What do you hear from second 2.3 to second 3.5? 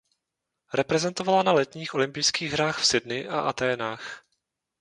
hrách v Sydney a